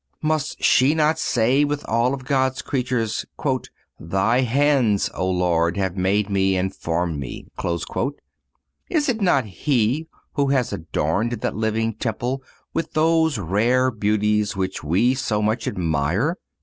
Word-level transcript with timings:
Must 0.23 0.63
she 0.63 0.95
not 0.95 1.19
say 1.19 1.63
with 1.63 1.85
all 1.87 2.15
of 2.15 2.25
God's 2.25 2.63
creatures: 2.63 3.23
"Thy 3.99 4.41
hands 4.41 5.11
(O 5.13 5.29
Lord) 5.29 5.77
have 5.77 5.95
made 5.95 6.27
me 6.27 6.57
and 6.57 6.75
formed 6.75 7.19
me." 7.19 7.45
Is 8.89 9.07
it 9.07 9.21
not 9.21 9.45
He 9.45 10.07
who 10.33 10.47
has 10.47 10.73
adorned 10.73 11.33
that 11.33 11.55
living 11.55 11.93
temple 11.93 12.41
with 12.73 12.93
those 12.93 13.37
rare 13.37 13.91
beauties 13.91 14.55
which 14.55 14.83
we 14.83 15.13
so 15.13 15.39
much 15.39 15.67
admire? 15.67 16.35